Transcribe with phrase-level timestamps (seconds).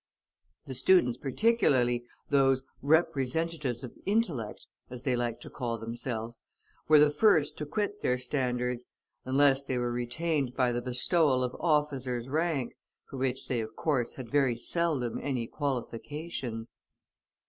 [0.65, 6.41] The students particularly, those "representatives of intellect," as they liked to call themselves,
[6.87, 8.87] were the first to quit their standards,
[9.25, 12.73] unless they were retained by the bestowal of officer's rank,
[13.11, 16.73] for which they, of course, had very seldom any qualifications.